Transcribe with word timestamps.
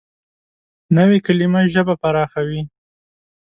نوې 0.97 1.17
کلیمه 1.25 1.61
ژبه 1.73 1.93
پراخوي 2.01 2.61